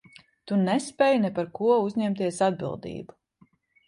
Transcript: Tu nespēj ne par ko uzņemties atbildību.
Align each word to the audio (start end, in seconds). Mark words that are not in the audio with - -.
Tu 0.51 0.55
nespēj 0.61 1.19
ne 1.25 1.29
par 1.35 1.49
ko 1.59 1.69
uzņemties 1.89 2.39
atbildību. 2.47 3.17